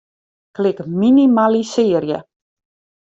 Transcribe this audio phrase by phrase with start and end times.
[0.59, 2.19] Klik Minimalisearje.